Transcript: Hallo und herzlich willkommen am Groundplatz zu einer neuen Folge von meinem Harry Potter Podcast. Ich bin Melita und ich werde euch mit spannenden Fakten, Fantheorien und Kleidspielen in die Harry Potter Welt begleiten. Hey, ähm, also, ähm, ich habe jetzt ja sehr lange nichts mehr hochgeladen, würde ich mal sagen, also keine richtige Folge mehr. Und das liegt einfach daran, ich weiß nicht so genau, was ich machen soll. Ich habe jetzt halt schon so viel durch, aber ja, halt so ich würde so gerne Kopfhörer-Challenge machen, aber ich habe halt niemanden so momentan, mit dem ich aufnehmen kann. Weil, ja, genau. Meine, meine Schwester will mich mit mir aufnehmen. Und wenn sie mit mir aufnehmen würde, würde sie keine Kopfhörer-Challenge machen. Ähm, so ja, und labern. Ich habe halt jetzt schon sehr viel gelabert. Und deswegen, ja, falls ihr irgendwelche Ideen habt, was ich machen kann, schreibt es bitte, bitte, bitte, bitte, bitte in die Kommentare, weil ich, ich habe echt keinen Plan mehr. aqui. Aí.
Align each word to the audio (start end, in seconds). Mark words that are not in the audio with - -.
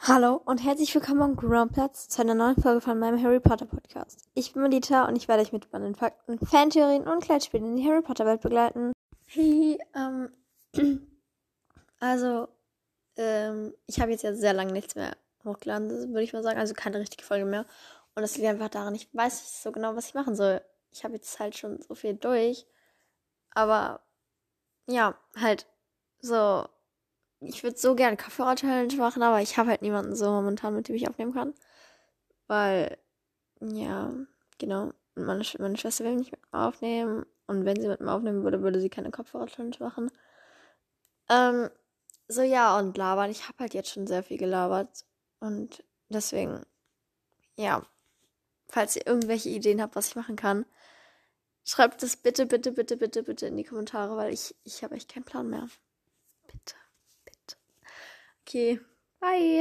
Hallo 0.00 0.40
und 0.44 0.58
herzlich 0.58 0.94
willkommen 0.94 1.22
am 1.22 1.36
Groundplatz 1.36 2.08
zu 2.08 2.22
einer 2.22 2.34
neuen 2.34 2.54
Folge 2.56 2.80
von 2.80 2.98
meinem 3.00 3.20
Harry 3.20 3.40
Potter 3.40 3.66
Podcast. 3.66 4.20
Ich 4.32 4.52
bin 4.52 4.62
Melita 4.62 5.06
und 5.06 5.16
ich 5.16 5.26
werde 5.26 5.42
euch 5.42 5.52
mit 5.52 5.64
spannenden 5.64 5.96
Fakten, 5.96 6.38
Fantheorien 6.38 7.06
und 7.08 7.22
Kleidspielen 7.22 7.66
in 7.66 7.76
die 7.76 7.86
Harry 7.86 8.00
Potter 8.00 8.24
Welt 8.24 8.40
begleiten. 8.40 8.92
Hey, 9.26 9.78
ähm, 9.96 10.30
also, 12.00 12.48
ähm, 13.16 13.74
ich 13.86 14.00
habe 14.00 14.12
jetzt 14.12 14.22
ja 14.22 14.32
sehr 14.34 14.52
lange 14.54 14.72
nichts 14.72 14.94
mehr 14.94 15.16
hochgeladen, 15.44 15.90
würde 16.10 16.22
ich 16.22 16.32
mal 16.32 16.44
sagen, 16.44 16.60
also 16.60 16.74
keine 16.74 17.00
richtige 17.00 17.24
Folge 17.24 17.44
mehr. 17.44 17.66
Und 18.14 18.22
das 18.22 18.36
liegt 18.36 18.48
einfach 18.48 18.68
daran, 18.68 18.94
ich 18.94 19.12
weiß 19.12 19.40
nicht 19.40 19.62
so 19.62 19.72
genau, 19.72 19.96
was 19.96 20.06
ich 20.06 20.14
machen 20.14 20.36
soll. 20.36 20.62
Ich 20.92 21.04
habe 21.04 21.14
jetzt 21.14 21.38
halt 21.40 21.58
schon 21.58 21.82
so 21.82 21.96
viel 21.96 22.14
durch, 22.14 22.66
aber 23.50 24.00
ja, 24.86 25.18
halt 25.36 25.66
so 26.20 26.66
ich 27.40 27.62
würde 27.62 27.78
so 27.78 27.94
gerne 27.94 28.16
Kopfhörer-Challenge 28.16 28.96
machen, 28.96 29.22
aber 29.22 29.40
ich 29.40 29.56
habe 29.56 29.70
halt 29.70 29.82
niemanden 29.82 30.14
so 30.14 30.26
momentan, 30.30 30.74
mit 30.74 30.88
dem 30.88 30.96
ich 30.96 31.08
aufnehmen 31.08 31.32
kann. 31.32 31.54
Weil, 32.46 32.98
ja, 33.60 34.12
genau. 34.58 34.92
Meine, 35.14 35.44
meine 35.58 35.76
Schwester 35.76 36.04
will 36.04 36.16
mich 36.16 36.32
mit 36.32 36.40
mir 36.52 36.58
aufnehmen. 36.60 37.26
Und 37.46 37.64
wenn 37.64 37.80
sie 37.80 37.88
mit 37.88 38.00
mir 38.00 38.12
aufnehmen 38.12 38.44
würde, 38.44 38.62
würde 38.62 38.80
sie 38.80 38.90
keine 38.90 39.10
Kopfhörer-Challenge 39.10 39.76
machen. 39.80 40.10
Ähm, 41.30 41.70
so 42.28 42.42
ja, 42.42 42.78
und 42.78 42.96
labern. 42.96 43.30
Ich 43.30 43.48
habe 43.48 43.58
halt 43.60 43.74
jetzt 43.74 43.90
schon 43.90 44.06
sehr 44.06 44.22
viel 44.22 44.38
gelabert. 44.38 45.04
Und 45.40 45.84
deswegen, 46.08 46.62
ja, 47.56 47.86
falls 48.68 48.96
ihr 48.96 49.06
irgendwelche 49.06 49.48
Ideen 49.50 49.80
habt, 49.80 49.96
was 49.96 50.08
ich 50.08 50.16
machen 50.16 50.36
kann, 50.36 50.66
schreibt 51.64 52.02
es 52.02 52.16
bitte, 52.16 52.46
bitte, 52.46 52.72
bitte, 52.72 52.96
bitte, 52.96 53.22
bitte 53.22 53.46
in 53.46 53.56
die 53.56 53.64
Kommentare, 53.64 54.16
weil 54.16 54.32
ich, 54.32 54.54
ich 54.64 54.82
habe 54.82 54.96
echt 54.96 55.12
keinen 55.12 55.24
Plan 55.24 55.48
mehr. 55.48 55.68
aqui. 58.48 58.80
Aí. 59.20 59.56